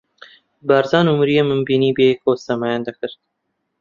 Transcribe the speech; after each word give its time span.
بارزان 0.67 1.05
و 1.07 1.17
مەریەمم 1.19 1.61
بینی 1.67 1.95
بەیەکەوە 1.97 2.33
سەمایان 2.45 2.81
دەکرد. 2.87 3.13